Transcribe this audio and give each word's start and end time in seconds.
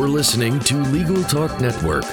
You're 0.00 0.08
listening 0.08 0.58
to 0.60 0.76
Legal 0.76 1.22
Talk 1.24 1.60
Network. 1.60 2.06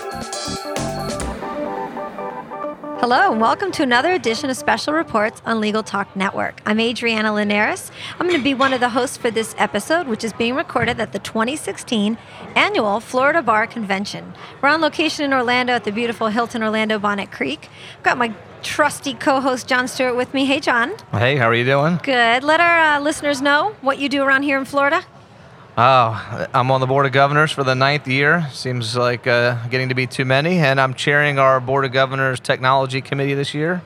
Hello, 3.00 3.32
and 3.32 3.40
welcome 3.40 3.72
to 3.72 3.82
another 3.82 4.12
edition 4.12 4.50
of 4.50 4.58
Special 4.58 4.92
Reports 4.94 5.42
on 5.46 5.62
Legal 5.62 5.84
Talk 5.84 6.14
Network. 6.14 6.60
I'm 6.66 6.82
Adriana 6.82 7.34
Linares. 7.34 7.90
I'm 8.20 8.28
going 8.28 8.38
to 8.38 8.44
be 8.44 8.54
one 8.54 8.74
of 8.74 8.82
the 8.82 8.90
hosts 8.90 9.16
for 9.16 9.32
this 9.32 9.56
episode, 9.58 10.10
which 10.10 10.26
is 10.26 10.34
being 10.34 10.56
recorded 10.56 11.00
at 11.00 11.14
the 11.14 11.20
2016 11.20 12.18
annual 12.56 13.00
Florida 13.00 13.42
Bar 13.42 13.68
Convention. 13.68 14.34
We're 14.62 14.68
on 14.68 14.82
location 14.82 15.24
in 15.24 15.32
Orlando 15.32 15.72
at 15.72 15.86
the 15.86 15.94
beautiful 15.94 16.28
Hilton 16.28 16.64
Orlando 16.64 17.00
Bonnet 17.00 17.32
Creek. 17.32 17.70
I've 18.00 18.04
got 18.04 18.18
my 18.18 18.34
trusty 18.64 19.14
co-host 19.14 19.66
John 19.66 19.88
Stewart 19.88 20.18
with 20.18 20.34
me. 20.34 20.44
Hey, 20.44 20.60
John. 20.60 20.92
Hey, 21.14 21.38
how 21.38 21.48
are 21.48 21.56
you 21.56 21.64
doing? 21.64 22.02
Good. 22.04 22.44
Let 22.44 22.60
our 22.60 22.98
uh, 22.98 23.00
listeners 23.00 23.42
know 23.42 23.78
what 23.80 23.98
you 23.98 24.10
do 24.10 24.24
around 24.24 24.44
here 24.44 24.58
in 24.58 24.66
Florida. 24.66 25.06
Oh, 25.80 26.48
I'm 26.56 26.72
on 26.72 26.82
the 26.82 26.88
board 26.88 27.06
of 27.06 27.12
governors 27.12 27.52
for 27.52 27.64
the 27.64 27.76
ninth 27.76 28.08
year. 28.08 28.48
Seems 28.52 28.96
like 28.96 29.28
uh, 29.28 29.68
getting 29.68 29.90
to 29.90 29.96
be 29.96 30.08
too 30.08 30.26
many, 30.26 30.58
and 30.58 30.82
I'm 30.82 30.96
chairing 30.96 31.38
our 31.38 31.60
board 31.60 31.86
of 31.86 31.92
governors 31.92 32.40
technology 32.40 33.00
committee 33.00 33.36
this 33.36 33.54
year 33.54 33.84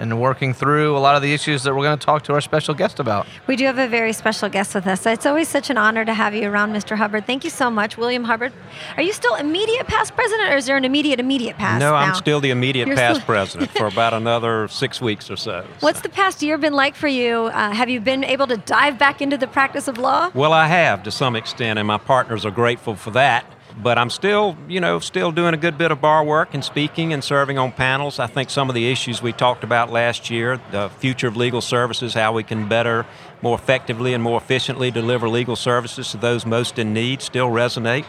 and 0.00 0.18
working 0.18 0.54
through 0.54 0.96
a 0.96 0.98
lot 0.98 1.14
of 1.14 1.20
the 1.22 1.32
issues 1.32 1.62
that 1.62 1.74
we're 1.74 1.82
going 1.82 1.98
to 1.98 2.04
talk 2.04 2.22
to 2.24 2.32
our 2.32 2.40
special 2.40 2.74
guest 2.74 2.98
about. 2.98 3.26
We 3.46 3.54
do 3.54 3.66
have 3.66 3.78
a 3.78 3.86
very 3.86 4.12
special 4.14 4.48
guest 4.48 4.74
with 4.74 4.86
us. 4.86 5.04
It's 5.04 5.26
always 5.26 5.46
such 5.48 5.68
an 5.68 5.76
honor 5.76 6.04
to 6.06 6.14
have 6.14 6.34
you 6.34 6.48
around, 6.48 6.72
Mr. 6.72 6.96
Hubbard. 6.96 7.26
Thank 7.26 7.44
you 7.44 7.50
so 7.50 7.70
much, 7.70 7.98
William 7.98 8.24
Hubbard. 8.24 8.52
Are 8.96 9.02
you 9.02 9.12
still 9.12 9.34
immediate 9.34 9.86
past 9.86 10.14
president, 10.16 10.50
or 10.50 10.56
is 10.56 10.64
there 10.66 10.78
an 10.78 10.86
immediate 10.86 11.20
immediate 11.20 11.56
past? 11.58 11.80
No, 11.80 11.90
now? 11.90 11.96
I'm 11.96 12.14
still 12.14 12.40
the 12.40 12.50
immediate 12.50 12.88
You're 12.88 12.96
past 12.96 13.16
still- 13.20 13.26
president 13.26 13.70
for 13.72 13.86
about 13.94 14.14
another 14.14 14.66
six 14.68 15.00
weeks 15.02 15.30
or 15.30 15.36
so. 15.36 15.66
What's 15.80 16.00
the 16.00 16.08
past 16.08 16.42
year 16.42 16.56
been 16.56 16.72
like 16.72 16.96
for 16.96 17.08
you? 17.08 17.50
Uh, 17.52 17.70
have 17.72 17.90
you 17.90 18.00
been 18.00 18.24
able 18.24 18.46
to 18.46 18.56
dive 18.56 18.98
back 18.98 19.20
into 19.20 19.36
the 19.36 19.46
practice 19.46 19.86
of 19.86 19.98
law? 19.98 20.30
Well, 20.32 20.54
I 20.54 20.66
have 20.66 21.02
to 21.02 21.10
some 21.10 21.36
extent, 21.36 21.78
and 21.78 21.86
my 21.86 21.98
partners 21.98 22.46
are 22.46 22.50
grateful 22.50 22.96
for 22.96 23.10
that. 23.10 23.44
But 23.82 23.98
I'm 23.98 24.10
still, 24.10 24.56
you 24.68 24.80
know, 24.80 24.98
still 24.98 25.32
doing 25.32 25.54
a 25.54 25.56
good 25.56 25.78
bit 25.78 25.90
of 25.90 26.00
bar 26.00 26.24
work 26.24 26.54
and 26.54 26.64
speaking 26.64 27.12
and 27.12 27.22
serving 27.22 27.58
on 27.58 27.72
panels. 27.72 28.18
I 28.18 28.26
think 28.26 28.50
some 28.50 28.68
of 28.68 28.74
the 28.74 28.90
issues 28.90 29.22
we 29.22 29.32
talked 29.32 29.64
about 29.64 29.90
last 29.90 30.30
year, 30.30 30.60
the 30.70 30.88
future 30.98 31.28
of 31.28 31.36
legal 31.36 31.60
services, 31.60 32.14
how 32.14 32.32
we 32.32 32.42
can 32.42 32.68
better, 32.68 33.06
more 33.42 33.56
effectively, 33.56 34.12
and 34.12 34.22
more 34.22 34.38
efficiently 34.38 34.90
deliver 34.90 35.28
legal 35.28 35.56
services 35.56 36.10
to 36.10 36.16
those 36.16 36.44
most 36.44 36.78
in 36.78 36.92
need, 36.92 37.22
still 37.22 37.48
resonate 37.48 38.04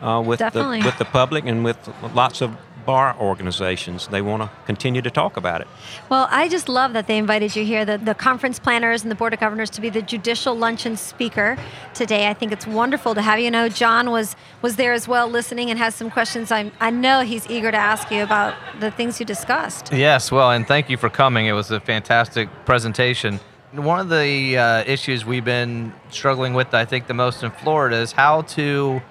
uh, 0.00 0.22
with 0.24 0.38
the 0.38 0.82
with 0.84 0.98
the 0.98 1.04
public 1.04 1.44
and 1.44 1.64
with 1.64 1.78
lots 2.14 2.40
of 2.40 2.56
bar 2.88 3.14
organizations. 3.20 4.08
They 4.08 4.22
want 4.22 4.42
to 4.42 4.50
continue 4.64 5.02
to 5.02 5.10
talk 5.10 5.36
about 5.36 5.60
it. 5.60 5.68
Well, 6.08 6.26
I 6.30 6.48
just 6.48 6.70
love 6.70 6.94
that 6.94 7.06
they 7.06 7.18
invited 7.18 7.54
you 7.54 7.62
here, 7.62 7.84
the, 7.84 7.98
the 7.98 8.14
conference 8.14 8.58
planners 8.58 9.02
and 9.02 9.10
the 9.10 9.14
board 9.14 9.34
of 9.34 9.40
governors, 9.40 9.68
to 9.76 9.82
be 9.82 9.90
the 9.90 10.00
judicial 10.00 10.54
luncheon 10.54 10.96
speaker 10.96 11.58
today. 11.92 12.28
I 12.28 12.32
think 12.32 12.50
it's 12.50 12.66
wonderful 12.66 13.14
to 13.14 13.20
have 13.20 13.38
you. 13.40 13.44
You 13.44 13.50
know, 13.50 13.68
John 13.68 14.10
was 14.10 14.36
was 14.62 14.76
there 14.76 14.94
as 14.94 15.06
well, 15.06 15.28
listening 15.28 15.68
and 15.68 15.78
has 15.78 15.94
some 15.94 16.10
questions. 16.10 16.50
I 16.50 16.72
I 16.80 16.88
know 16.88 17.20
he's 17.20 17.46
eager 17.50 17.70
to 17.70 17.76
ask 17.76 18.10
you 18.10 18.22
about 18.22 18.54
the 18.80 18.90
things 18.90 19.20
you 19.20 19.26
discussed. 19.26 19.92
Yes, 19.92 20.32
well, 20.32 20.50
and 20.50 20.66
thank 20.66 20.88
you 20.88 20.96
for 20.96 21.10
coming. 21.10 21.44
It 21.44 21.52
was 21.52 21.70
a 21.70 21.80
fantastic 21.80 22.48
presentation. 22.64 23.38
One 23.72 24.00
of 24.00 24.08
the 24.08 24.56
uh, 24.56 24.84
issues 24.86 25.26
we've 25.26 25.44
been 25.44 25.92
struggling 26.08 26.54
with, 26.54 26.72
I 26.72 26.86
think, 26.86 27.06
the 27.06 27.12
most 27.12 27.42
in 27.42 27.50
Florida 27.50 27.96
is 27.96 28.12
how 28.12 28.42
to 28.56 29.02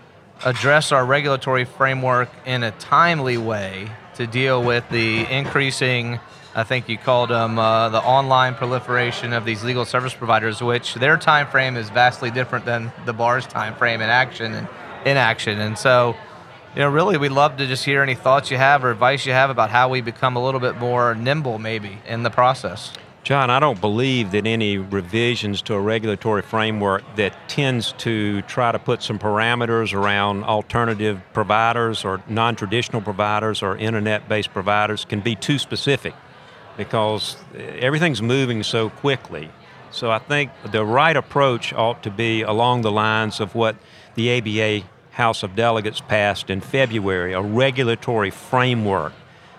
address 0.45 0.91
our 0.91 1.05
regulatory 1.05 1.65
framework 1.65 2.29
in 2.45 2.63
a 2.63 2.71
timely 2.71 3.37
way 3.37 3.89
to 4.15 4.27
deal 4.27 4.63
with 4.63 4.87
the 4.89 5.25
increasing, 5.31 6.19
I 6.55 6.63
think 6.63 6.89
you 6.89 6.97
called 6.97 7.29
them, 7.29 7.59
uh, 7.59 7.89
the 7.89 7.99
online 7.99 8.55
proliferation 8.55 9.33
of 9.33 9.45
these 9.45 9.63
legal 9.63 9.85
service 9.85 10.13
providers, 10.13 10.61
which 10.61 10.95
their 10.95 11.17
time 11.17 11.47
frame 11.47 11.77
is 11.77 11.89
vastly 11.89 12.31
different 12.31 12.65
than 12.65 12.91
the 13.05 13.13
bar's 13.13 13.45
time 13.45 13.75
frame 13.75 14.01
in 14.01 14.09
action 14.09 14.53
and 14.53 14.67
inaction. 15.05 15.59
And 15.59 15.77
so, 15.77 16.15
you 16.75 16.81
know, 16.81 16.89
really, 16.89 17.17
we'd 17.17 17.29
love 17.29 17.57
to 17.57 17.67
just 17.67 17.85
hear 17.85 18.01
any 18.01 18.15
thoughts 18.15 18.51
you 18.51 18.57
have 18.57 18.83
or 18.83 18.91
advice 18.91 19.25
you 19.25 19.33
have 19.33 19.49
about 19.49 19.69
how 19.69 19.89
we 19.89 20.01
become 20.01 20.35
a 20.35 20.43
little 20.43 20.59
bit 20.59 20.77
more 20.77 21.15
nimble, 21.15 21.59
maybe, 21.59 21.99
in 22.07 22.23
the 22.23 22.29
process. 22.29 22.93
John, 23.27 23.49
I 23.49 23.59
don't 23.59 23.81
believe 23.81 24.31
that 24.31 24.47
any 24.47 24.77
revisions 24.77 25.61
to 25.63 25.73
a 25.73 25.81
regulatory 25.81 26.41
framework 26.41 27.03
that 27.17 27.49
tends 27.49 27.91
to 27.97 28.41
try 28.43 28.71
to 28.71 28.79
put 28.79 29.03
some 29.03 29.19
parameters 29.19 29.93
around 29.93 30.45
alternative 30.45 31.19
providers 31.33 32.05
or 32.05 32.21
non 32.29 32.55
traditional 32.55 33.01
providers 33.01 33.61
or 33.61 33.75
internet 33.75 34.29
based 34.29 34.53
providers 34.53 35.03
can 35.03 35.19
be 35.19 35.35
too 35.35 35.59
specific 35.59 36.13
because 36.77 37.35
everything's 37.57 38.21
moving 38.21 38.63
so 38.63 38.91
quickly. 38.91 39.51
So 39.91 40.09
I 40.09 40.19
think 40.19 40.51
the 40.71 40.85
right 40.85 41.17
approach 41.17 41.73
ought 41.73 42.03
to 42.03 42.09
be 42.09 42.43
along 42.43 42.83
the 42.83 42.93
lines 42.93 43.41
of 43.41 43.55
what 43.55 43.75
the 44.15 44.37
ABA 44.37 44.87
House 45.11 45.43
of 45.43 45.53
Delegates 45.53 45.99
passed 45.99 46.49
in 46.49 46.61
February 46.61 47.33
a 47.33 47.41
regulatory 47.41 48.29
framework 48.29 49.11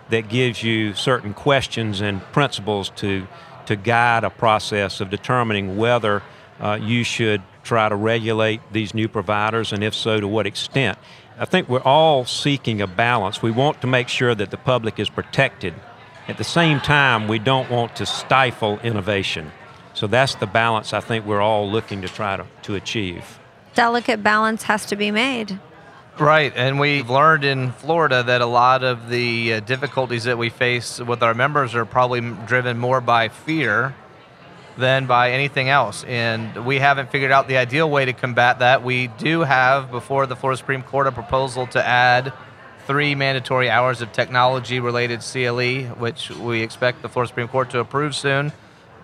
that 0.09 0.31
gives 0.31 0.63
you 0.63 0.95
certain 0.95 1.35
questions 1.35 2.01
and 2.01 2.23
principles 2.33 2.91
to, 2.97 3.27
to 3.69 3.77
guide 3.77 4.25
a 4.25 4.31
process 4.31 5.03
of 5.03 5.11
determining 5.11 5.77
whether 5.77 6.23
uh, 6.59 6.79
you 6.81 7.05
should 7.05 7.43
try 7.63 7.87
to 7.87 7.95
regulate 7.95 8.63
these 8.73 8.95
new 8.95 9.07
providers, 9.09 9.75
and 9.75 9.85
if 9.85 9.95
so, 9.95 10.19
to 10.19 10.27
what 10.27 10.47
extent. 10.47 10.97
I 11.39 11.45
think 11.45 11.69
we're 11.69 11.81
all 11.81 12.25
seeking 12.25 12.81
a 12.81 12.87
balance. 12.87 13.43
We 13.43 13.51
want 13.51 13.83
to 13.83 13.87
make 13.87 14.09
sure 14.09 14.35
that 14.35 14.51
the 14.51 14.57
public 14.57 14.99
is 14.99 15.11
protected. 15.11 15.75
At 16.29 16.39
the 16.39 16.45
same 16.45 16.81
time, 16.81 17.29
we 17.29 17.39
don't 17.39 17.71
want 17.71 17.95
to 17.97 18.07
stifle 18.07 18.79
innovation. 18.81 19.53
So 19.93 20.07
that's 20.07 20.35
the 20.37 20.47
balance 20.47 20.95
I 20.95 21.01
think 21.01 21.27
we're 21.27 21.43
all 21.43 21.71
looking 21.71 22.01
to 22.01 22.09
try 22.09 22.39
to, 22.39 22.47
to 22.63 22.75
achieve. 22.75 23.39
Delicate 23.75 24.23
balance 24.23 24.63
has 24.63 24.87
to 24.87 24.97
be 24.97 25.11
made. 25.11 25.61
Right, 26.21 26.53
and 26.57 26.81
we've 26.81 27.09
learned 27.09 27.45
in 27.45 27.71
Florida 27.71 28.25
that 28.25 28.41
a 28.41 28.47
lot 28.47 28.83
of 28.83 29.09
the 29.09 29.55
uh, 29.55 29.61
difficulties 29.61 30.25
that 30.25 30.37
we 30.37 30.51
face 30.51 30.99
with 30.99 31.23
our 31.23 31.33
members 31.33 31.77
are 31.77 31.85
probably 31.85 32.21
driven 32.21 32.77
more 32.77 33.01
by 33.01 33.29
fear 33.29 33.95
than 34.77 35.07
by 35.07 35.31
anything 35.31 35.69
else. 35.69 36.03
And 36.05 36.67
we 36.67 36.81
haven't 36.81 37.11
figured 37.11 37.31
out 37.31 37.47
the 37.47 37.57
ideal 37.57 37.89
way 37.89 38.05
to 38.05 38.13
combat 38.13 38.59
that. 38.59 38.83
We 38.83 39.07
do 39.07 39.43
have, 39.43 39.93
before 39.93 40.27
the 40.27 40.35
Florida 40.35 40.59
Supreme 40.59 40.83
Court, 40.83 41.07
a 41.07 41.13
proposal 41.13 41.69
to 41.69 41.87
add 41.87 42.33
three 42.89 43.15
mandatory 43.15 43.71
hours 43.71 44.03
of 44.03 44.13
technology 44.13 44.81
related 44.81 45.21
CLE, 45.21 45.95
which 46.01 46.31
we 46.31 46.63
expect 46.63 47.03
the 47.03 47.09
Florida 47.09 47.29
Supreme 47.29 47.49
Court 47.49 47.71
to 47.71 47.79
approve 47.79 48.17
soon. 48.17 48.51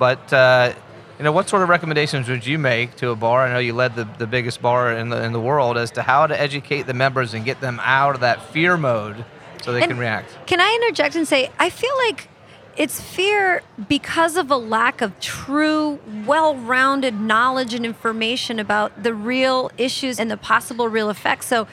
But 0.00 0.32
uh, 0.32 0.72
you 1.18 1.24
know, 1.24 1.32
what 1.32 1.48
sort 1.48 1.62
of 1.62 1.68
recommendations 1.68 2.28
would 2.28 2.46
you 2.46 2.58
make 2.58 2.96
to 2.96 3.10
a 3.10 3.16
bar? 3.16 3.46
I 3.46 3.52
know 3.52 3.58
you 3.58 3.72
led 3.72 3.94
the, 3.94 4.04
the 4.18 4.26
biggest 4.26 4.60
bar 4.60 4.92
in 4.92 5.10
the 5.10 5.22
in 5.22 5.32
the 5.32 5.40
world 5.40 5.76
as 5.78 5.90
to 5.92 6.02
how 6.02 6.26
to 6.26 6.38
educate 6.38 6.82
the 6.82 6.94
members 6.94 7.34
and 7.34 7.44
get 7.44 7.60
them 7.60 7.80
out 7.82 8.16
of 8.16 8.20
that 8.22 8.42
fear 8.50 8.76
mode 8.76 9.24
so 9.62 9.72
they 9.72 9.82
And 9.82 9.90
can 9.90 9.98
react. 9.98 10.36
Can 10.46 10.60
I 10.60 10.74
interject 10.82 11.14
and 11.14 11.26
say, 11.26 11.50
I 11.58 11.70
feel 11.70 11.96
like 12.06 12.28
it's 12.76 13.00
fear 13.00 13.62
because 13.88 14.36
of 14.36 14.50
a 14.50 14.56
lack 14.56 15.00
of 15.00 15.18
true, 15.20 16.00
well 16.26 16.56
rounded 16.56 17.20
knowledge 17.20 17.72
and 17.72 17.86
information 17.86 18.58
about 18.58 19.02
the 19.02 19.14
real 19.14 19.70
issues 19.78 20.18
and 20.18 20.30
the 20.30 20.36
possible 20.36 20.88
real 20.88 21.08
effects. 21.08 21.46
So 21.46 21.68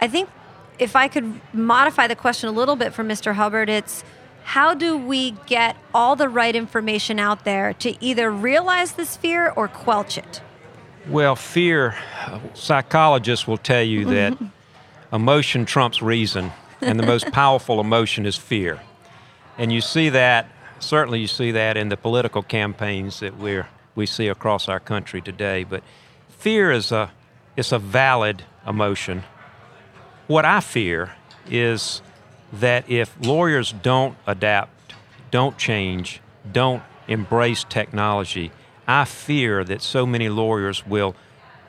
I 0.00 0.08
think 0.08 0.28
if 0.78 0.94
I 0.94 1.08
could 1.08 1.40
modify 1.52 2.06
the 2.06 2.14
question 2.14 2.48
a 2.48 2.52
little 2.52 2.76
bit 2.76 2.94
for 2.94 3.02
Mr. 3.02 3.34
Hubbard, 3.34 3.68
it's 3.68 4.04
how 4.46 4.74
do 4.74 4.96
we 4.96 5.32
get 5.46 5.76
all 5.92 6.14
the 6.14 6.28
right 6.28 6.54
information 6.54 7.18
out 7.18 7.44
there 7.44 7.72
to 7.72 7.96
either 8.00 8.30
realize 8.30 8.92
this 8.92 9.16
fear 9.16 9.52
or 9.56 9.66
quelch 9.66 10.16
it? 10.16 10.40
Well, 11.08 11.34
fear, 11.34 11.96
psychologists 12.54 13.48
will 13.48 13.58
tell 13.58 13.82
you 13.82 14.04
that 14.14 14.38
emotion 15.12 15.64
trumps 15.64 16.00
reason, 16.00 16.52
and 16.80 16.96
the 16.96 17.04
most 17.04 17.26
powerful 17.32 17.80
emotion 17.80 18.24
is 18.24 18.36
fear. 18.36 18.80
And 19.58 19.72
you 19.72 19.80
see 19.80 20.10
that, 20.10 20.48
certainly 20.78 21.18
you 21.18 21.26
see 21.26 21.50
that 21.50 21.76
in 21.76 21.88
the 21.88 21.96
political 21.96 22.44
campaigns 22.44 23.18
that 23.18 23.36
we're, 23.36 23.66
we 23.96 24.06
see 24.06 24.28
across 24.28 24.68
our 24.68 24.78
country 24.78 25.20
today. 25.20 25.64
But 25.64 25.82
fear 26.28 26.70
is 26.70 26.92
a, 26.92 27.10
it's 27.56 27.72
a 27.72 27.80
valid 27.80 28.44
emotion. 28.64 29.24
What 30.28 30.44
I 30.44 30.60
fear 30.60 31.16
is 31.50 32.00
that 32.52 32.88
if 32.88 33.16
lawyers 33.20 33.72
don't 33.82 34.16
adapt, 34.26 34.94
don't 35.30 35.58
change, 35.58 36.20
don't 36.50 36.82
embrace 37.08 37.64
technology, 37.64 38.52
I 38.86 39.04
fear 39.04 39.64
that 39.64 39.82
so 39.82 40.06
many 40.06 40.28
lawyers 40.28 40.86
will 40.86 41.16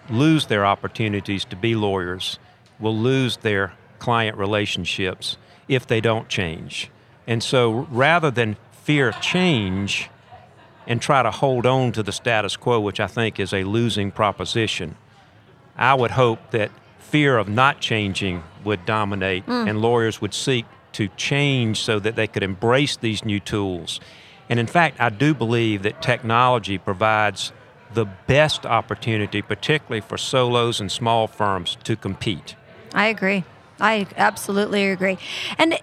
lose 0.09 0.47
their 0.47 0.65
opportunities 0.65 1.45
to 1.45 1.55
be 1.55 1.75
lawyers, 1.75 2.39
will 2.79 2.95
lose 2.95 3.37
their 3.37 3.73
client 3.99 4.37
relationships 4.37 5.37
if 5.67 5.87
they 5.87 5.99
don't 5.99 6.29
change. 6.29 6.91
And 7.25 7.43
so 7.43 7.87
rather 7.91 8.31
than 8.31 8.57
fear 8.71 9.11
change 9.11 10.09
and 10.85 11.01
try 11.01 11.23
to 11.23 11.31
hold 11.31 11.65
on 11.65 11.91
to 11.91 12.03
the 12.03 12.11
status 12.11 12.55
quo, 12.55 12.79
which 12.79 12.99
I 12.99 13.07
think 13.07 13.39
is 13.39 13.53
a 13.53 13.63
losing 13.63 14.11
proposition, 14.11 14.95
I 15.75 15.93
would 15.93 16.11
hope 16.11 16.51
that 16.51 16.71
fear 17.07 17.37
of 17.37 17.47
not 17.47 17.79
changing 17.79 18.43
would 18.63 18.85
dominate 18.85 19.45
mm. 19.45 19.69
and 19.69 19.81
lawyers 19.81 20.21
would 20.21 20.33
seek 20.33 20.65
to 20.93 21.07
change 21.09 21.81
so 21.81 21.99
that 21.99 22.15
they 22.15 22.27
could 22.27 22.43
embrace 22.43 22.97
these 22.97 23.23
new 23.23 23.39
tools. 23.39 23.99
And 24.49 24.59
in 24.59 24.67
fact, 24.67 24.99
I 24.99 25.09
do 25.09 25.33
believe 25.33 25.83
that 25.83 26.01
technology 26.01 26.77
provides 26.77 27.51
the 27.93 28.05
best 28.05 28.65
opportunity, 28.65 29.41
particularly 29.41 30.01
for 30.01 30.17
solos 30.17 30.79
and 30.79 30.91
small 30.91 31.27
firms, 31.27 31.77
to 31.83 31.95
compete. 31.95 32.55
I 32.93 33.07
agree. 33.07 33.43
I 33.79 34.07
absolutely 34.17 34.89
agree. 34.89 35.17
And 35.57 35.79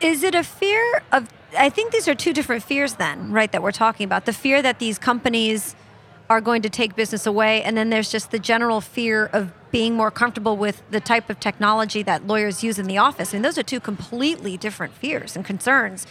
is 0.00 0.22
it 0.22 0.34
a 0.34 0.42
fear 0.42 1.02
of 1.12 1.28
I 1.56 1.70
think 1.70 1.92
these 1.92 2.08
are 2.08 2.16
two 2.16 2.32
different 2.32 2.64
fears 2.64 2.94
then, 2.94 3.30
right, 3.30 3.50
that 3.52 3.62
we're 3.62 3.70
talking 3.70 4.04
about. 4.04 4.24
The 4.24 4.32
fear 4.32 4.60
that 4.60 4.80
these 4.80 4.98
companies 4.98 5.76
are 6.28 6.40
going 6.40 6.62
to 6.62 6.70
take 6.70 6.96
business 6.96 7.26
away 7.26 7.62
and 7.62 7.76
then 7.76 7.90
there's 7.90 8.10
just 8.10 8.30
the 8.30 8.38
general 8.38 8.80
fear 8.80 9.26
of 9.32 9.52
being 9.74 9.94
more 9.94 10.12
comfortable 10.12 10.56
with 10.56 10.88
the 10.92 11.00
type 11.00 11.28
of 11.28 11.40
technology 11.40 12.00
that 12.00 12.24
lawyers 12.28 12.62
use 12.62 12.78
in 12.78 12.86
the 12.86 12.96
office. 12.96 13.34
I 13.34 13.38
mean, 13.38 13.42
those 13.42 13.58
are 13.58 13.64
two 13.64 13.80
completely 13.80 14.56
different 14.56 14.94
fears 14.94 15.34
and 15.34 15.44
concerns. 15.44 16.06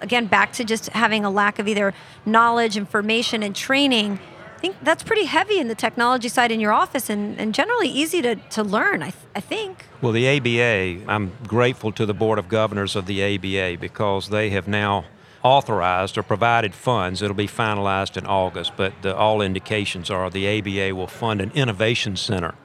Again, 0.00 0.26
back 0.26 0.52
to 0.52 0.62
just 0.62 0.90
having 0.90 1.24
a 1.24 1.30
lack 1.30 1.58
of 1.58 1.66
either 1.66 1.92
knowledge, 2.24 2.76
information 2.76 3.42
and 3.42 3.56
training 3.56 4.20
I 4.58 4.60
think 4.60 4.76
that's 4.82 5.04
pretty 5.04 5.26
heavy 5.26 5.60
in 5.60 5.68
the 5.68 5.76
technology 5.76 6.28
side 6.28 6.50
in 6.50 6.58
your 6.58 6.72
office 6.72 7.08
and, 7.08 7.38
and 7.38 7.54
generally 7.54 7.88
easy 7.88 8.20
to, 8.22 8.34
to 8.34 8.64
learn, 8.64 9.04
I, 9.04 9.10
th- 9.10 9.24
I 9.36 9.38
think. 9.38 9.84
Well, 10.02 10.10
the 10.10 10.26
ABA, 10.36 11.08
I'm 11.08 11.30
grateful 11.46 11.92
to 11.92 12.04
the 12.04 12.12
Board 12.12 12.40
of 12.40 12.48
Governors 12.48 12.96
of 12.96 13.06
the 13.06 13.22
ABA 13.22 13.78
because 13.80 14.30
they 14.30 14.50
have 14.50 14.66
now 14.66 15.04
authorized 15.44 16.18
or 16.18 16.24
provided 16.24 16.74
funds. 16.74 17.22
It'll 17.22 17.36
be 17.36 17.46
finalized 17.46 18.16
in 18.16 18.26
August, 18.26 18.72
but 18.76 18.92
the, 19.02 19.14
all 19.14 19.40
indications 19.40 20.10
are 20.10 20.28
the 20.28 20.58
ABA 20.58 20.92
will 20.92 21.06
fund 21.06 21.40
an 21.40 21.52
innovation 21.52 22.16
center. 22.16 22.56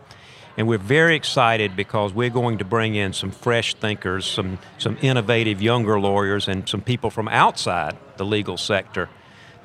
And 0.55 0.67
we're 0.67 0.77
very 0.77 1.15
excited 1.15 1.75
because 1.75 2.13
we're 2.13 2.29
going 2.29 2.59
to 2.59 2.65
bring 2.65 2.93
in 2.93 3.13
some 3.13 3.31
fresh 3.31 3.73
thinkers, 3.73 4.25
some, 4.25 4.59
some 4.77 4.97
innovative 5.01 5.61
younger 5.61 5.99
lawyers, 5.99 6.47
and 6.47 6.69
some 6.69 6.81
people 6.81 7.09
from 7.09 7.27
outside 7.27 7.97
the 8.17 8.25
legal 8.25 8.57
sector 8.57 9.09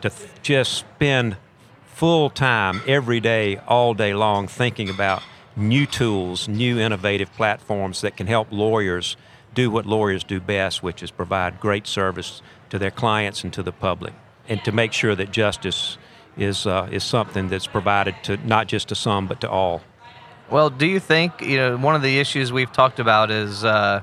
to 0.00 0.08
th- 0.08 0.30
just 0.42 0.72
spend 0.72 1.36
full 1.84 2.30
time, 2.30 2.80
every 2.86 3.20
day, 3.20 3.56
all 3.66 3.92
day 3.92 4.14
long, 4.14 4.46
thinking 4.46 4.88
about 4.88 5.22
new 5.56 5.84
tools, 5.84 6.48
new 6.48 6.78
innovative 6.78 7.32
platforms 7.34 8.00
that 8.00 8.16
can 8.16 8.26
help 8.26 8.48
lawyers 8.50 9.16
do 9.54 9.70
what 9.70 9.84
lawyers 9.84 10.22
do 10.22 10.40
best, 10.40 10.82
which 10.82 11.02
is 11.02 11.10
provide 11.10 11.58
great 11.58 11.86
service 11.86 12.40
to 12.70 12.78
their 12.78 12.90
clients 12.90 13.42
and 13.42 13.52
to 13.52 13.62
the 13.62 13.72
public, 13.72 14.14
and 14.48 14.62
to 14.64 14.72
make 14.72 14.92
sure 14.92 15.14
that 15.16 15.32
justice 15.32 15.98
is 16.36 16.66
uh, 16.66 16.88
is 16.92 17.02
something 17.02 17.48
that's 17.48 17.66
provided 17.66 18.14
to 18.22 18.36
not 18.46 18.68
just 18.68 18.88
to 18.88 18.94
some 18.94 19.26
but 19.26 19.40
to 19.40 19.50
all. 19.50 19.82
Well, 20.50 20.70
do 20.70 20.86
you 20.86 20.98
think 20.98 21.42
you 21.42 21.58
know 21.58 21.76
one 21.76 21.94
of 21.94 22.02
the 22.02 22.18
issues 22.18 22.52
we've 22.52 22.72
talked 22.72 22.98
about 23.00 23.30
is 23.30 23.64
uh, 23.64 24.00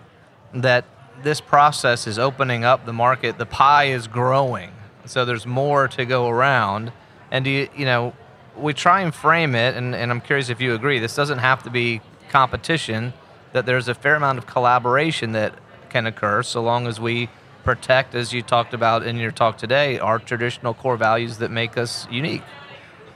that 0.53 0.85
this 1.23 1.41
process 1.41 2.05
is 2.05 2.19
opening 2.19 2.63
up 2.63 2.85
the 2.85 2.93
market, 2.93 3.39
the 3.39 3.47
pie 3.47 3.85
is 3.85 4.07
growing, 4.07 4.71
so 5.05 5.25
there's 5.25 5.47
more 5.47 5.87
to 5.87 6.05
go 6.05 6.29
around 6.29 6.91
and 7.31 7.43
do 7.45 7.51
you, 7.51 7.67
you 7.75 7.85
know, 7.85 8.13
we 8.55 8.73
try 8.73 9.01
and 9.01 9.13
frame 9.13 9.55
it, 9.55 9.75
and, 9.75 9.95
and 9.95 10.11
I'm 10.11 10.21
curious 10.21 10.49
if 10.49 10.61
you 10.61 10.73
agree, 10.73 10.99
this 10.99 11.15
doesn't 11.15 11.39
have 11.39 11.63
to 11.63 11.69
be 11.69 12.01
competition, 12.29 13.13
that 13.53 13.65
there's 13.65 13.87
a 13.87 13.95
fair 13.95 14.15
amount 14.15 14.37
of 14.37 14.45
collaboration 14.45 15.31
that 15.33 15.53
can 15.89 16.05
occur 16.05 16.43
so 16.43 16.61
long 16.61 16.87
as 16.87 16.99
we 16.99 17.29
protect, 17.63 18.13
as 18.13 18.31
you 18.31 18.41
talked 18.41 18.73
about 18.73 19.05
in 19.05 19.17
your 19.17 19.31
talk 19.31 19.57
today, 19.57 19.97
our 19.97 20.19
traditional 20.19 20.73
core 20.73 20.97
values 20.97 21.39
that 21.39 21.49
make 21.49 21.77
us 21.77 22.07
unique. 22.11 22.43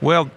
Well, 0.01 0.31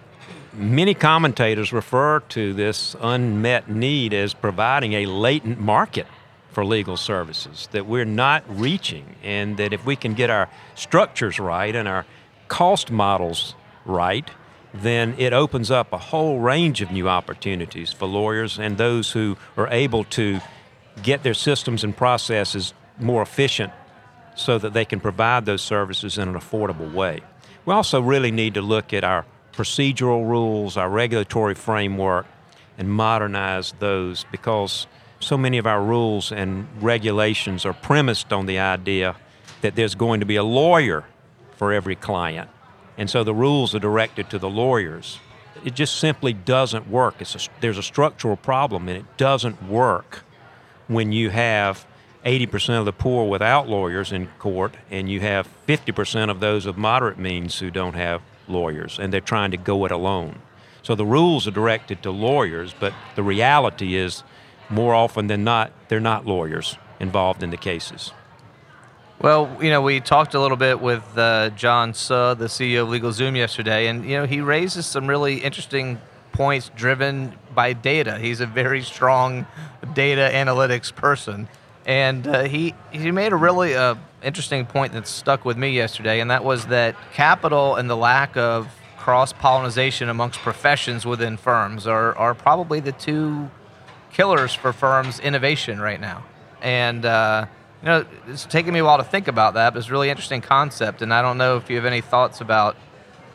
many 0.53 0.95
commentators 0.95 1.73
refer 1.73 2.21
to 2.21 2.53
this 2.53 2.95
unmet 3.01 3.69
need 3.69 4.13
as 4.13 4.35
providing 4.35 4.93
a 4.95 5.07
latent 5.07 5.59
market 5.59 6.07
for 6.51 6.65
legal 6.65 6.97
services 6.97 7.69
that 7.73 7.87
we're 7.87 8.05
not 8.05 8.45
reaching, 8.49 9.17
and 9.23 9.57
that 9.57 9.73
if 9.73 9.87
we 9.87 9.97
can 9.97 10.15
get 10.15 10.29
our 10.29 10.49
structures 10.75 11.41
right 11.41 11.75
and 11.75 11.89
our 11.89 12.05
cost 12.49 12.91
models 12.91 13.55
right, 13.87 14.31
then 14.75 15.15
it 15.19 15.33
opens 15.33 15.71
up 15.71 15.93
a 15.93 15.99
whole 15.99 16.41
range 16.41 16.81
of 16.83 16.91
new 16.91 17.09
opportunities 17.09 17.93
for 17.93 18.07
lawyers 18.07 18.59
and 18.59 18.77
those 18.77 19.13
who 19.13 19.37
are 19.57 19.69
able 19.69 20.05
to 20.05 20.41
get 21.03 21.23
their 21.23 21.35
systems 21.35 21.85
and 21.85 21.97
processes 21.97 22.75
more 22.99 23.23
efficient 23.23 23.73
so 24.35 24.59
that 24.59 24.73
they 24.73 24.85
can 24.85 25.01
provide 25.01 25.45
those 25.47 25.63
services 25.63 26.19
in 26.19 26.29
an 26.29 26.35
affordable 26.35 26.93
way. 26.93 27.21
We 27.65 27.73
also 27.73 28.01
really 28.01 28.31
need 28.31 28.55
to 28.55 28.63
look 28.63 28.93
at 28.93 29.05
our 29.05 29.25
procedural 29.53 30.29
rules, 30.29 30.77
our 30.77 30.89
regulatory 30.89 31.55
framework, 31.55 32.27
and 32.79 32.91
modernize 32.91 33.73
those 33.79 34.25
because 34.31 34.87
so 35.21 35.37
many 35.37 35.59
of 35.59 35.67
our 35.67 35.83
rules 35.83 36.33
and 36.33 36.67
regulations 36.83 37.65
are 37.65 37.73
premised 37.73 38.33
on 38.33 38.47
the 38.47 38.59
idea 38.59 39.17
that 39.61 39.77
there's 39.77 39.95
going 39.95 40.21
to 40.21 40.27
be 40.27 40.37
a 40.37 40.43
lawyer 40.43 41.05
for 41.57 41.73
every 41.73 41.95
client 41.95 42.49
and 42.99 43.09
so 43.09 43.25
the 43.25 43.35
rules 43.35 43.75
are 43.75 43.79
directed 43.79 44.29
to 44.31 44.39
the 44.39 44.51
lawyers. 44.51 45.19
It 45.65 45.75
just 45.75 45.97
simply 45.99 46.33
doesn't 46.33 46.89
work. 46.89 47.21
A, 47.21 47.27
there's 47.61 47.79
a 47.79 47.83
structural 47.83 48.37
problem, 48.37 48.89
and 48.89 48.99
it 48.99 49.17
doesn't 49.17 49.63
work 49.69 50.25
when 50.89 51.13
you 51.13 51.31
have 51.31 51.87
80% 52.25 52.79
of 52.79 52.85
the 52.85 52.93
poor 52.93 53.29
without 53.29 53.69
lawyers 53.69 54.13
in 54.13 54.29
court, 54.39 54.75
and 54.91 55.11
you 55.11 55.21
have 55.21 55.49
50% 55.67 56.31
of 56.31 56.41
those 56.41 56.67
of 56.67 56.77
moderate 56.77 57.19
means 57.19 57.59
who 57.59 57.71
don't 57.71 57.95
have 57.95 58.23
lawyers, 58.53 58.99
and 58.99 59.13
they're 59.13 59.21
trying 59.21 59.51
to 59.51 59.57
go 59.57 59.85
it 59.85 59.93
alone. 59.93 60.39
So 60.83 60.95
the 60.95 61.07
rules 61.07 61.47
are 61.47 61.53
directed 61.53 62.03
to 62.03 62.11
lawyers, 62.11 62.75
but 62.79 62.93
the 63.15 63.23
reality 63.23 63.95
is, 63.95 64.23
more 64.69 64.95
often 64.95 65.27
than 65.27 65.45
not, 65.45 65.73
they're 65.89 66.01
not 66.01 66.27
lawyers 66.27 66.77
involved 66.99 67.43
in 67.43 67.51
the 67.51 67.57
cases. 67.57 68.13
Well, 69.21 69.57
you 69.61 69.71
know, 69.71 69.83
we 69.83 70.01
talked 70.01 70.35
a 70.35 70.41
little 70.41 70.57
bit 70.57 70.81
with 70.81 71.05
uh, 71.17 71.51
John 71.51 71.95
Suh, 71.95 72.35
the 72.35 72.47
CEO 72.47 72.83
of 72.83 72.89
LegalZoom, 72.89 73.37
yesterday, 73.37 73.87
and 73.87 74.05
you 74.05 74.17
know, 74.17 74.27
he 74.27 74.41
raises 74.41 74.85
some 74.85 75.07
really 75.07 75.37
interesting 75.37 76.01
points 76.33 76.71
driven 76.75 77.35
by 77.55 77.73
data. 77.73 78.19
He's 78.19 78.41
a 78.41 78.47
very 78.47 78.83
strong 78.83 79.47
data 79.95 80.29
analytics 80.33 80.93
person, 80.93 81.47
and 81.87 82.27
uh, 82.27 82.43
he 82.45 82.75
he 82.91 83.13
made 83.13 83.33
a 83.33 83.37
really 83.37 83.77
uh, 83.77 83.95
interesting 84.23 84.67
point 84.67 84.93
that 84.93 85.07
stuck 85.07 85.45
with 85.45 85.57
me 85.57 85.71
yesterday, 85.71 86.21
and 86.21 86.31
that 86.31 86.45
was 86.45 86.67
that 86.67 86.97
capital 87.13 87.77
and 87.77 87.89
the 87.89 87.97
lack 87.97 88.37
of 88.37 88.69
cross 88.99 89.33
pollination 89.33 90.09
amongst 90.09 90.39
professions 90.41 91.05
within 91.05 91.37
firms 91.37 91.87
are 91.87 92.17
are 92.17 92.35
probably 92.35 92.81
the 92.81 92.93
two 92.93 93.51
killers 94.13 94.55
for 94.55 94.73
firms' 94.73 95.19
innovation 95.21 95.81
right 95.81 96.01
now, 96.01 96.23
and 96.61 97.05
uh, 97.05 97.47
you 97.83 97.87
know, 97.87 98.07
it's 98.29 98.47
taken 98.47 98.73
me 98.73 98.81
a 98.81 98.85
while 98.85 98.99
to 98.99 99.05
think 99.05 99.27
about 99.27 99.55
that, 99.55 99.73
but 99.73 99.81
it's 99.81 99.89
a 99.89 99.93
really 99.93 100.09
interesting 100.09 100.41
concept, 100.41 101.03
and 101.03 101.13
I 101.13 101.21
don't 101.21 101.37
know 101.37 101.57
if 101.57 101.69
you 101.69 101.77
have 101.77 101.85
any 101.85 102.01
thoughts 102.01 102.41
about 102.41 102.77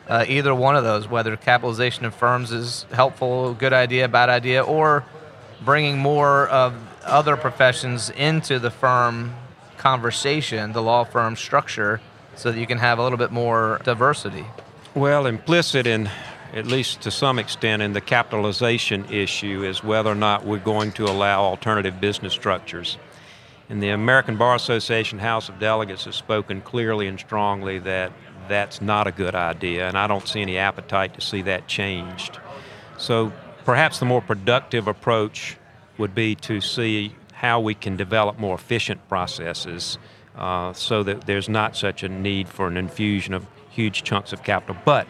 uh, 0.08 0.24
either 0.26 0.54
one 0.54 0.74
of 0.74 0.84
those, 0.84 1.06
whether 1.06 1.36
capitalization 1.36 2.06
of 2.06 2.14
firms 2.14 2.50
is 2.50 2.86
helpful, 2.92 3.52
good 3.52 3.74
idea, 3.74 4.08
bad 4.08 4.30
idea, 4.30 4.62
or 4.62 5.04
bringing 5.64 5.98
more 5.98 6.48
of 6.48 6.74
other 7.04 7.36
professions 7.36 8.08
into 8.10 8.58
the 8.58 8.70
firm 8.70 9.34
conversation, 9.78 10.72
the 10.72 10.82
law 10.82 11.04
firm 11.04 11.36
structure, 11.36 12.00
so 12.36 12.52
that 12.52 12.58
you 12.58 12.66
can 12.66 12.78
have 12.78 12.98
a 12.98 13.02
little 13.02 13.18
bit 13.18 13.32
more 13.32 13.80
diversity. 13.84 14.44
Well, 14.94 15.26
implicit 15.26 15.86
in, 15.86 16.10
at 16.52 16.66
least 16.66 17.00
to 17.02 17.10
some 17.10 17.38
extent, 17.38 17.82
in 17.82 17.92
the 17.92 18.00
capitalization 18.00 19.04
issue 19.12 19.64
is 19.64 19.82
whether 19.82 20.10
or 20.10 20.14
not 20.14 20.44
we're 20.44 20.58
going 20.58 20.92
to 20.92 21.04
allow 21.04 21.42
alternative 21.42 22.00
business 22.00 22.32
structures. 22.32 22.98
And 23.70 23.82
the 23.82 23.90
American 23.90 24.36
Bar 24.36 24.54
Association 24.54 25.18
House 25.18 25.48
of 25.48 25.58
Delegates 25.58 26.04
has 26.06 26.16
spoken 26.16 26.62
clearly 26.62 27.06
and 27.06 27.20
strongly 27.20 27.78
that 27.80 28.12
that's 28.48 28.80
not 28.80 29.06
a 29.06 29.12
good 29.12 29.34
idea, 29.34 29.86
and 29.86 29.98
I 29.98 30.06
don't 30.06 30.26
see 30.26 30.40
any 30.40 30.56
appetite 30.56 31.14
to 31.14 31.20
see 31.20 31.42
that 31.42 31.66
changed. 31.68 32.38
So 32.96 33.32
perhaps 33.64 33.98
the 33.98 34.06
more 34.06 34.22
productive 34.22 34.88
approach 34.88 35.56
would 35.98 36.14
be 36.14 36.34
to 36.36 36.60
see 36.60 37.14
how 37.40 37.60
we 37.60 37.74
can 37.74 37.96
develop 37.96 38.38
more 38.38 38.54
efficient 38.54 39.06
processes 39.08 39.98
uh, 40.36 40.72
so 40.72 41.02
that 41.02 41.26
there's 41.26 41.48
not 41.48 41.76
such 41.76 42.02
a 42.02 42.08
need 42.08 42.48
for 42.48 42.68
an 42.68 42.76
infusion 42.76 43.34
of 43.34 43.46
huge 43.70 44.02
chunks 44.02 44.32
of 44.32 44.42
capital. 44.42 44.76
But 44.84 45.06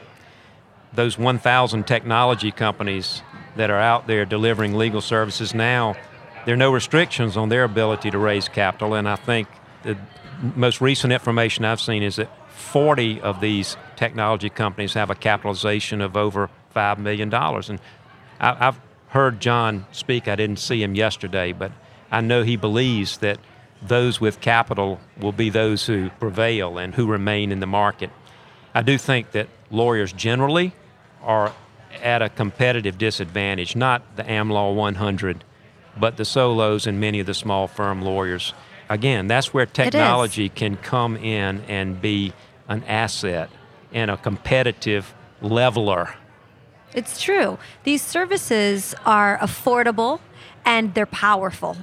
those 0.92 1.18
1,000 1.18 1.86
technology 1.86 2.50
companies 2.50 3.22
that 3.56 3.70
are 3.70 3.80
out 3.80 4.06
there 4.06 4.24
delivering 4.24 4.74
legal 4.74 5.00
services 5.00 5.54
now 5.54 5.96
there 6.48 6.54
are 6.54 6.56
no 6.56 6.72
restrictions 6.72 7.36
on 7.36 7.50
their 7.50 7.62
ability 7.64 8.10
to 8.10 8.16
raise 8.16 8.48
capital, 8.48 8.94
and 8.94 9.06
I 9.06 9.16
think 9.16 9.48
the 9.82 9.98
most 10.56 10.80
recent 10.80 11.12
information 11.12 11.66
I've 11.66 11.78
seen 11.78 12.02
is 12.02 12.16
that 12.16 12.30
40 12.48 13.20
of 13.20 13.42
these 13.42 13.76
technology 13.96 14.48
companies 14.48 14.94
have 14.94 15.10
a 15.10 15.14
capitalization 15.14 16.00
of 16.00 16.16
over 16.16 16.48
$5 16.74 16.98
million. 17.00 17.32
And 17.34 17.80
I, 18.40 18.54
have 18.54 18.80
heard 19.08 19.40
John 19.40 19.84
speak, 19.92 20.26
I 20.26 20.36
didn't 20.36 20.58
see 20.58 20.82
him 20.82 20.94
yesterday, 20.94 21.52
but 21.52 21.70
I 22.10 22.20
know 22.20 22.42
he 22.42 22.56
believes 22.56 23.18
that 23.18 23.38
those 23.82 24.20
with 24.20 24.40
capital 24.40 25.00
will 25.20 25.32
be 25.32 25.50
those 25.50 25.86
who 25.86 26.10
prevail 26.18 26.78
and 26.78 26.94
who 26.94 27.06
remain 27.06 27.52
in 27.52 27.60
the 27.60 27.66
market. 27.66 28.10
I 28.74 28.82
do 28.82 28.98
think 28.98 29.32
that 29.32 29.48
lawyers 29.70 30.12
generally 30.12 30.72
are 31.22 31.52
at 32.02 32.22
a 32.22 32.28
competitive 32.28 32.98
disadvantage, 32.98 33.76
not 33.76 34.16
the 34.16 34.24
AmLaw 34.24 34.74
100 34.74 35.44
but 35.98 36.16
the 36.16 36.24
solos 36.24 36.86
and 36.86 37.00
many 37.00 37.20
of 37.20 37.26
the 37.26 37.34
small 37.34 37.66
firm 37.66 38.02
lawyers. 38.02 38.54
Again, 38.88 39.26
that's 39.26 39.52
where 39.52 39.66
technology 39.66 40.48
can 40.48 40.76
come 40.76 41.16
in 41.16 41.62
and 41.68 42.00
be 42.00 42.32
an 42.68 42.84
asset 42.84 43.50
and 43.92 44.10
a 44.10 44.16
competitive 44.16 45.14
leveler 45.40 46.14
It's 46.94 47.20
true. 47.20 47.58
These 47.84 48.02
services 48.02 48.94
are 49.04 49.38
affordable 49.38 50.20
and 50.64 50.94
they're 50.94 51.06
powerful. 51.06 51.76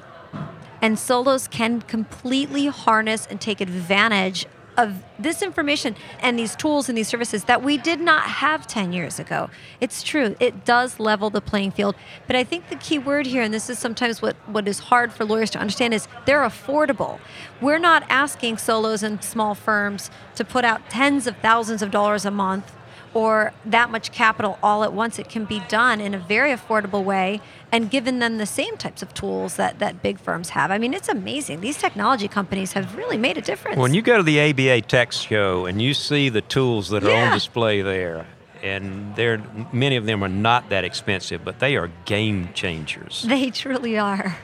And 0.86 1.00
solos 1.00 1.48
can 1.48 1.82
completely 1.82 2.68
harness 2.68 3.26
and 3.28 3.42
take 3.42 3.60
advantage 3.60 4.46
of 4.78 5.04
this 5.18 5.42
information 5.42 5.96
and 6.20 6.38
these 6.38 6.56
tools 6.56 6.88
and 6.88 6.96
these 6.96 7.08
services 7.08 7.46
that 7.46 7.64
we 7.64 7.76
did 7.76 8.00
not 8.00 8.26
have 8.26 8.68
10 8.68 8.94
years 8.94 9.18
ago. 9.18 9.50
It's 9.82 10.04
true, 10.04 10.36
it 10.40 10.64
does 10.64 11.00
level 11.00 11.32
the 11.32 11.42
playing 11.42 11.72
field. 11.72 11.96
But 12.28 12.36
I 12.36 12.44
think 12.44 12.70
the 12.70 12.76
key 12.76 13.00
word 13.00 13.26
here, 13.26 13.42
and 13.42 13.52
this 13.52 13.68
is 13.68 13.80
sometimes 13.80 14.22
what, 14.22 14.36
what 14.46 14.68
is 14.68 14.78
hard 14.78 15.12
for 15.12 15.26
lawyers 15.26 15.50
to 15.52 15.58
understand, 15.58 15.96
is 15.96 16.08
they're 16.28 16.44
affordable. 16.44 17.18
We're 17.60 17.80
not 17.80 18.04
asking 18.08 18.60
solos 18.60 19.02
and 19.02 19.24
small 19.24 19.56
firms 19.56 20.12
to 20.36 20.46
put 20.46 20.66
out 20.66 20.88
tens 20.92 21.26
of 21.26 21.36
thousands 21.38 21.82
of 21.82 21.90
dollars 21.90 22.26
a 22.26 22.32
month 22.32 22.76
or 23.16 23.54
that 23.66 23.90
much 23.90 24.12
capital 24.12 24.60
all 24.62 24.84
at 24.84 24.94
once. 24.94 25.18
It 25.18 25.30
can 25.30 25.46
be 25.46 25.62
done 25.62 26.00
in 26.02 26.14
a 26.14 26.20
very 26.20 26.52
affordable 26.52 27.04
way 27.04 27.42
and 27.72 27.90
given 27.90 28.20
them 28.20 28.38
the 28.38 28.46
same 28.46 28.76
types 28.78 29.02
of 29.02 29.14
tools 29.14 29.56
that, 29.56 29.80
that 29.80 30.04
big 30.04 30.20
firms 30.20 30.50
have. 30.50 30.70
I 30.70 30.78
mean, 30.78 30.94
it's 30.94 31.08
amazing. 31.10 31.62
These 31.62 31.78
technology 31.78 32.28
companies 32.28 32.74
have 32.74 32.96
really 32.96 33.18
made 33.18 33.38
a 33.38 33.42
difference. 33.42 33.78
When 33.78 33.94
you 33.94 34.02
go 34.02 34.18
to 34.18 34.24
the 34.24 34.40
ABA 34.52 34.82
Tech 34.82 35.14
Show 35.14 35.66
and 35.66 35.82
you 35.82 35.94
see 35.94 36.28
the 36.30 36.42
tools 36.42 36.90
that 36.90 37.04
are 37.04 37.10
Yeah. 37.10 37.28
on 37.28 37.34
display 37.34 37.82
there, 37.82 38.26
and 38.62 39.16
they're, 39.16 39.42
many 39.72 39.96
of 39.96 40.06
them 40.06 40.22
are 40.24 40.28
not 40.30 40.70
that 40.70 40.84
expensive, 40.84 41.46
but 41.46 41.60
they 41.60 41.78
are 41.78 41.90
game 42.04 42.50
changers. 42.54 43.24
they 43.28 43.50
truly 43.50 43.98
are. 43.98 44.38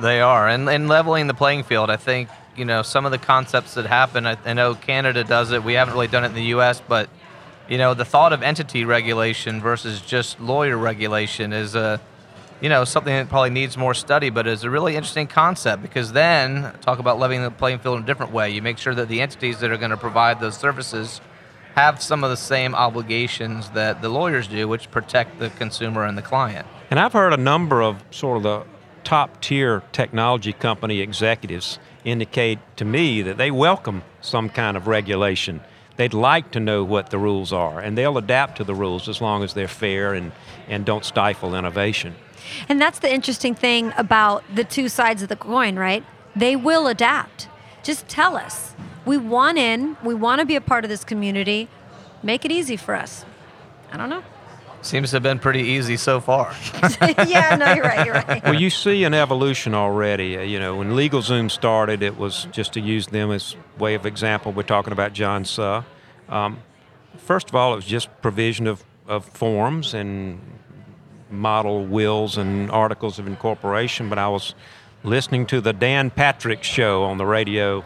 They 0.00 0.22
are, 0.22 0.48
and 0.48 0.66
and 0.70 0.88
leveling 0.88 1.26
the 1.26 1.34
playing 1.34 1.64
field. 1.64 1.90
I 1.90 1.96
think 1.98 2.30
you 2.56 2.64
know 2.64 2.80
some 2.80 3.04
of 3.04 3.12
the 3.12 3.18
concepts 3.18 3.74
that 3.74 3.84
happen. 3.84 4.26
I, 4.26 4.38
I 4.46 4.54
know 4.54 4.74
Canada 4.74 5.24
does 5.24 5.52
it. 5.52 5.62
We 5.62 5.74
haven't 5.74 5.92
really 5.92 6.06
done 6.06 6.24
it 6.24 6.28
in 6.28 6.34
the 6.34 6.44
U.S., 6.56 6.80
but 6.88 7.10
you 7.68 7.78
know 7.78 7.94
the 7.94 8.04
thought 8.04 8.32
of 8.32 8.42
entity 8.42 8.84
regulation 8.84 9.60
versus 9.60 10.00
just 10.00 10.40
lawyer 10.40 10.76
regulation 10.76 11.52
is 11.52 11.74
a 11.74 12.00
you 12.60 12.68
know 12.68 12.84
something 12.84 13.12
that 13.12 13.28
probably 13.28 13.50
needs 13.50 13.76
more 13.76 13.94
study, 13.94 14.30
but 14.30 14.46
is 14.46 14.64
a 14.64 14.70
really 14.70 14.96
interesting 14.96 15.26
concept 15.26 15.82
because 15.82 16.12
then 16.12 16.72
talk 16.80 16.98
about 16.98 17.18
leveling 17.18 17.42
the 17.42 17.50
playing 17.50 17.78
field 17.78 17.98
in 17.98 18.02
a 18.02 18.06
different 18.06 18.32
way. 18.32 18.50
You 18.50 18.62
make 18.62 18.78
sure 18.78 18.94
that 18.94 19.08
the 19.08 19.20
entities 19.20 19.60
that 19.60 19.70
are 19.70 19.76
going 19.76 19.90
to 19.90 19.96
provide 19.96 20.40
those 20.40 20.56
services 20.56 21.20
have 21.74 22.02
some 22.02 22.24
of 22.24 22.30
the 22.30 22.36
same 22.36 22.74
obligations 22.74 23.70
that 23.70 24.02
the 24.02 24.08
lawyers 24.08 24.48
do, 24.48 24.66
which 24.66 24.90
protect 24.90 25.38
the 25.38 25.50
consumer 25.50 26.04
and 26.04 26.18
the 26.18 26.22
client. 26.22 26.66
And 26.90 26.98
I've 26.98 27.12
heard 27.12 27.32
a 27.32 27.36
number 27.36 27.82
of 27.82 28.02
sort 28.10 28.38
of 28.38 28.42
the 28.42 28.64
top 29.04 29.40
tier 29.40 29.82
technology 29.92 30.52
company 30.52 31.00
executives 31.00 31.78
indicate 32.04 32.58
to 32.76 32.84
me 32.84 33.22
that 33.22 33.36
they 33.36 33.50
welcome 33.50 34.02
some 34.20 34.48
kind 34.48 34.76
of 34.76 34.88
regulation. 34.88 35.60
They'd 35.98 36.14
like 36.14 36.52
to 36.52 36.60
know 36.60 36.84
what 36.84 37.10
the 37.10 37.18
rules 37.18 37.52
are, 37.52 37.80
and 37.80 37.98
they'll 37.98 38.18
adapt 38.18 38.56
to 38.58 38.64
the 38.64 38.74
rules 38.74 39.08
as 39.08 39.20
long 39.20 39.42
as 39.42 39.52
they're 39.54 39.66
fair 39.66 40.14
and, 40.14 40.30
and 40.68 40.86
don't 40.86 41.04
stifle 41.04 41.56
innovation. 41.56 42.14
And 42.68 42.80
that's 42.80 43.00
the 43.00 43.12
interesting 43.12 43.52
thing 43.56 43.92
about 43.98 44.44
the 44.54 44.62
two 44.62 44.88
sides 44.88 45.22
of 45.22 45.28
the 45.28 45.34
coin, 45.34 45.74
right? 45.74 46.04
They 46.36 46.54
will 46.54 46.86
adapt. 46.86 47.48
Just 47.82 48.06
tell 48.06 48.36
us. 48.36 48.74
We 49.04 49.16
want 49.16 49.58
in, 49.58 49.96
we 50.04 50.14
want 50.14 50.38
to 50.38 50.46
be 50.46 50.54
a 50.54 50.60
part 50.60 50.84
of 50.84 50.88
this 50.88 51.02
community. 51.02 51.68
Make 52.22 52.44
it 52.44 52.52
easy 52.52 52.76
for 52.76 52.94
us. 52.94 53.24
I 53.90 53.96
don't 53.96 54.08
know. 54.08 54.22
Seems 54.88 55.10
to 55.10 55.16
have 55.16 55.22
been 55.22 55.38
pretty 55.38 55.64
easy 55.64 55.98
so 55.98 56.18
far. 56.18 56.56
yeah, 57.26 57.56
no, 57.56 57.74
you're 57.74 57.84
right, 57.84 58.06
you're 58.06 58.14
right. 58.14 58.42
Well, 58.42 58.54
you 58.54 58.70
see 58.70 59.04
an 59.04 59.12
evolution 59.12 59.74
already. 59.74 60.38
Uh, 60.38 60.40
you 60.40 60.58
know, 60.58 60.76
when 60.76 60.92
LegalZoom 60.92 61.50
started, 61.50 62.02
it 62.02 62.16
was 62.16 62.48
just 62.52 62.72
to 62.72 62.80
use 62.80 63.06
them 63.08 63.30
as 63.30 63.54
way 63.78 63.92
of 63.96 64.06
example. 64.06 64.50
We're 64.50 64.62
talking 64.62 64.94
about 64.94 65.12
John 65.12 65.44
Suh. 65.44 65.82
Um, 66.30 66.60
first 67.18 67.50
of 67.50 67.54
all, 67.54 67.74
it 67.74 67.76
was 67.76 67.84
just 67.84 68.08
provision 68.22 68.66
of, 68.66 68.82
of 69.06 69.26
forms 69.26 69.92
and 69.92 70.40
model 71.30 71.84
wills 71.84 72.38
and 72.38 72.70
articles 72.70 73.18
of 73.18 73.26
incorporation. 73.26 74.08
But 74.08 74.18
I 74.18 74.28
was 74.28 74.54
listening 75.04 75.44
to 75.48 75.60
the 75.60 75.74
Dan 75.74 76.08
Patrick 76.08 76.62
show 76.62 77.04
on 77.04 77.18
the 77.18 77.26
radio. 77.26 77.84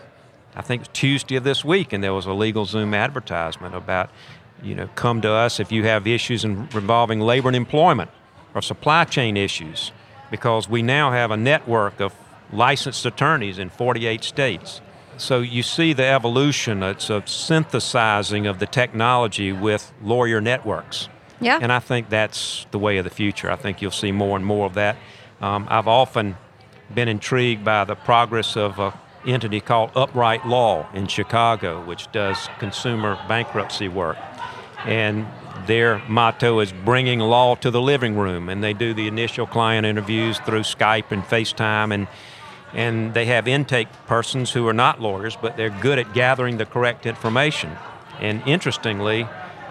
I 0.55 0.63
think 0.63 0.83
it 0.83 0.89
was 0.89 0.97
Tuesday 0.97 1.35
of 1.35 1.43
this 1.43 1.65
week, 1.65 1.93
and 1.93 2.05
there 2.05 2.15
was 2.15 2.27
a 2.27 2.31
LegalZoom 2.31 2.95
advertisement 2.95 3.75
about, 3.75 4.09
you 4.63 4.75
know, 4.75 4.89
come 4.95 5.21
to 5.23 5.31
us 5.31 5.61
if 5.61 5.73
you 5.73 5.85
have 5.85 6.07
issues 6.07 6.45
in, 6.45 6.69
involving 6.75 7.21
labor 7.21 7.49
and 7.49 7.57
employment 7.57 8.11
or 8.55 8.63
supply 8.63 9.05
chain 9.05 9.37
issues, 9.37 9.93
because 10.31 10.69
we 10.69 10.83
now 10.83 11.11
have 11.13 11.31
a 11.31 11.37
network 11.37 12.01
of 12.01 12.15
licensed 12.53 13.05
attorneys 13.07 13.59
in 13.59 13.71
48 13.71 14.23
states. 14.23 14.81
So 15.17 15.41
you 15.41 15.63
see 15.63 15.93
the 15.93 16.05
evolution, 16.05 16.83
it's 16.83 17.11
a 17.11 17.23
synthesizing 17.27 18.47
of 18.47 18.59
the 18.59 18.67
technology 18.67 19.53
with 19.53 19.93
lawyer 20.03 20.41
networks. 20.41 21.09
Yeah. 21.41 21.59
And 21.61 21.73
I 21.73 21.81
think 21.81 22.09
that's 22.09 22.67
the 22.71 22.79
way 22.79 22.99
of 22.99 23.05
the 23.05 23.11
future. 23.11 23.51
I 23.51 23.57
think 23.57 23.83
you'll 23.83 23.91
see 23.91 24.13
more 24.13 24.37
and 24.37 24.47
more 24.47 24.67
of 24.67 24.75
that. 24.75 24.97
Um, 25.41 25.67
I've 25.69 25.89
often 25.89 26.37
been 26.95 27.09
intrigued 27.09 27.65
by 27.65 27.85
the 27.85 27.95
progress 27.95 28.57
of 28.57 28.79
an 28.79 28.93
entity 29.27 29.61
called 29.61 29.91
Upright 29.97 30.47
Law 30.47 30.87
in 30.95 31.07
Chicago, 31.09 31.85
which 31.85 32.11
does 32.13 32.49
consumer 32.59 33.19
bankruptcy 33.29 33.89
work. 33.89 34.17
And 34.85 35.27
their 35.67 36.03
motto 36.09 36.61
is 36.61 36.73
bringing 36.73 37.21
law 37.21 37.55
to 37.57 37.71
the 37.71 37.81
living 37.81 38.17
room. 38.17 38.49
And 38.49 38.63
they 38.63 38.73
do 38.73 38.95
the 38.95 39.07
initial 39.07 39.47
client 39.47 39.87
interviews 39.87 40.39
through 40.41 40.63
Skype 40.63 41.11
and 41.11 41.23
FaceTime. 41.23 41.93
And, 41.93 42.09
and 42.73 43.15
they 43.15 43.27
have 43.27 43.47
intake 43.47 43.89
persons 44.07 44.51
who 44.53 44.67
are 44.67 44.73
not 44.73 45.01
lawyers, 45.01 45.37
but 45.37 45.57
they're 45.57 45.71
good 45.71 45.99
at 45.99 46.13
gathering 46.15 46.57
the 46.57 46.67
correct 46.67 47.07
information. 47.07 47.77
And 48.21 48.43
interestingly, 48.47 49.27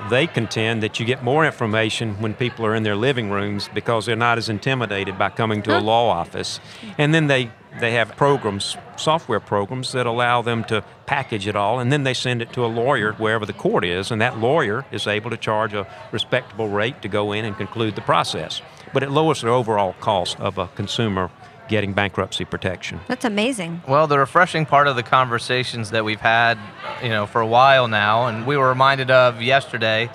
they 0.10 0.27
contend 0.27 0.81
that 0.84 1.00
you 1.00 1.05
get 1.05 1.24
more 1.24 1.46
information 1.46 2.15
when 2.22 2.34
people 2.34 2.65
are 2.65 2.75
in 2.75 2.84
their 2.84 2.96
living 2.96 3.29
rooms 3.29 3.70
because 3.74 4.05
they're 4.05 4.15
not 4.15 4.38
as 4.38 4.50
intimidated 4.50 5.17
by 5.17 5.29
coming 5.29 5.62
to 5.63 5.77
a 5.77 5.79
law 5.79 6.10
office. 6.10 6.60
And 6.98 7.13
then 7.13 7.27
they, 7.27 7.51
they 7.79 7.91
have 7.93 8.15
programs, 8.15 8.77
software 8.98 9.39
programs, 9.39 9.91
that 9.91 10.05
allow 10.05 10.41
them 10.41 10.63
to 10.65 10.84
package 11.05 11.48
it 11.48 11.55
all, 11.55 11.79
and 11.79 11.91
then 11.91 12.03
they 12.03 12.13
send 12.13 12.41
it 12.41 12.51
to 12.53 12.65
a 12.65 12.67
lawyer 12.67 13.13
wherever 13.13 13.46
the 13.46 13.53
court 13.53 13.86
is, 13.86 14.12
and 14.12 14.22
that 14.22 14.39
lawyer 14.39 14.86
is 14.91 15.08
able 15.08 15.29
to 15.29 15.38
charge 15.38 15.74
a 15.74 15.88
respectable 16.12 16.70
rate 16.70 17.01
to 17.01 17.08
go 17.08 17.31
in 17.31 17.46
and 17.46 17.55
conclude 17.58 17.96
the 17.96 18.01
process. 18.01 18.62
But 18.93 19.03
it 19.03 19.12
lowers 19.12 19.41
the 19.41 19.50
overall 19.50 19.93
cost 20.00 20.39
of 20.39 20.58
a 20.58 20.67
consumer 20.67 21.29
getting 21.72 21.94
bankruptcy 21.94 22.46
protection. 22.46 23.00
That's 23.08 23.25
amazing. 23.25 23.82
Well, 23.88 24.06
the 24.06 24.20
refreshing 24.20 24.68
part 24.68 24.86
of 24.88 24.96
the 24.96 25.04
conversations 25.04 25.90
that 25.90 26.06
we've 26.06 26.20
had, 26.20 26.60
you 27.01 27.10
know, 27.10 27.25
for 27.25 27.42
a 27.42 27.48
while 27.48 27.88
now, 27.88 28.28
and 28.28 28.46
we 28.46 28.58
were 28.58 28.70
reminded 28.70 29.10
of 29.10 29.42
yesterday, 29.42 30.12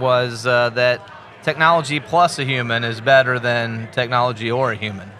was 0.00 0.46
uh, 0.46 0.70
that 0.70 1.00
technology 1.44 2.00
plus 2.00 2.38
a 2.38 2.44
human 2.44 2.82
is 2.82 3.00
better 3.00 3.38
than 3.38 3.88
technology 3.92 4.50
or 4.50 4.72
a 4.72 4.76
human, 4.76 5.10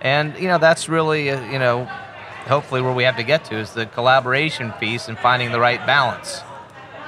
and 0.00 0.36
you 0.38 0.48
know 0.48 0.58
that's 0.58 0.88
really, 0.88 1.30
uh, 1.30 1.40
you 1.52 1.58
know, 1.58 1.84
hopefully 2.48 2.82
where 2.82 2.92
we 2.92 3.04
have 3.04 3.16
to 3.16 3.22
get 3.22 3.44
to 3.44 3.56
is 3.56 3.72
the 3.72 3.86
collaboration 3.86 4.72
piece 4.80 5.08
and 5.08 5.18
finding 5.18 5.52
the 5.52 5.60
right 5.60 5.86
balance, 5.86 6.42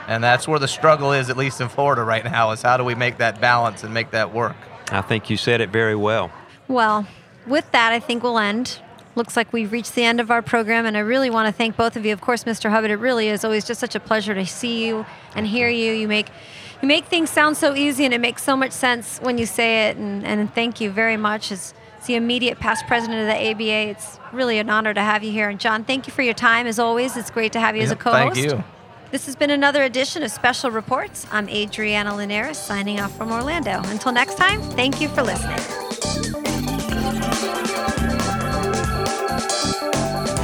and 0.06 0.22
that's 0.22 0.46
where 0.46 0.60
the 0.60 0.68
struggle 0.68 1.12
is, 1.12 1.30
at 1.30 1.36
least 1.36 1.60
in 1.60 1.68
Florida 1.68 2.04
right 2.04 2.24
now, 2.24 2.52
is 2.52 2.62
how 2.62 2.76
do 2.76 2.84
we 2.84 2.94
make 2.94 3.18
that 3.18 3.40
balance 3.40 3.82
and 3.82 3.92
make 3.92 4.10
that 4.12 4.32
work. 4.32 4.56
I 4.90 5.00
think 5.00 5.30
you 5.30 5.36
said 5.36 5.60
it 5.60 5.70
very 5.70 5.96
well. 5.96 6.30
Well, 6.68 7.06
with 7.46 7.70
that, 7.72 7.92
I 7.92 8.00
think 8.00 8.22
we'll 8.22 8.38
end. 8.38 8.78
Looks 9.16 9.36
like 9.36 9.52
we've 9.52 9.70
reached 9.70 9.94
the 9.94 10.02
end 10.02 10.20
of 10.20 10.30
our 10.30 10.42
program, 10.42 10.86
and 10.86 10.96
I 10.96 11.00
really 11.00 11.30
want 11.30 11.46
to 11.46 11.52
thank 11.52 11.76
both 11.76 11.96
of 11.96 12.04
you. 12.04 12.12
Of 12.12 12.20
course, 12.20 12.44
Mr. 12.44 12.70
Hubbard, 12.70 12.90
it 12.90 12.96
really 12.96 13.28
is 13.28 13.44
always 13.44 13.64
just 13.64 13.78
such 13.78 13.94
a 13.94 14.00
pleasure 14.00 14.34
to 14.34 14.44
see 14.44 14.84
you 14.84 15.06
and 15.36 15.46
hear 15.46 15.68
you. 15.68 15.92
You 15.92 16.08
make 16.08 16.30
you 16.82 16.88
make 16.88 17.04
things 17.06 17.30
sound 17.30 17.56
so 17.56 17.74
easy, 17.74 18.04
and 18.04 18.12
it 18.12 18.20
makes 18.20 18.42
so 18.42 18.56
much 18.56 18.72
sense 18.72 19.18
when 19.20 19.38
you 19.38 19.46
say 19.46 19.88
it. 19.88 19.96
And, 19.96 20.24
and 20.26 20.52
thank 20.52 20.80
you 20.80 20.90
very 20.90 21.16
much. 21.16 21.52
As 21.52 21.74
the 22.06 22.16
immediate 22.16 22.58
past 22.58 22.86
president 22.86 23.20
of 23.20 23.26
the 23.26 23.50
ABA, 23.50 23.90
it's 23.90 24.18
really 24.32 24.58
an 24.58 24.68
honor 24.68 24.92
to 24.92 25.00
have 25.00 25.22
you 25.22 25.30
here. 25.30 25.48
And 25.48 25.58
John, 25.58 25.84
thank 25.84 26.06
you 26.06 26.12
for 26.12 26.22
your 26.22 26.34
time 26.34 26.66
as 26.66 26.78
always. 26.78 27.16
It's 27.16 27.30
great 27.30 27.52
to 27.52 27.60
have 27.60 27.76
you 27.76 27.82
as 27.82 27.90
a 27.90 27.96
co-host. 27.96 28.34
Thank 28.34 28.52
you. 28.52 28.64
This 29.10 29.26
has 29.26 29.36
been 29.36 29.50
another 29.50 29.84
edition 29.84 30.22
of 30.22 30.30
Special 30.30 30.70
Reports. 30.70 31.26
I'm 31.30 31.48
Adriana 31.48 32.16
Linares 32.16 32.58
signing 32.58 33.00
off 33.00 33.16
from 33.16 33.30
Orlando. 33.30 33.80
Until 33.84 34.12
next 34.12 34.34
time, 34.34 34.60
thank 34.60 35.00
you 35.00 35.08
for 35.08 35.22
listening. 35.22 35.83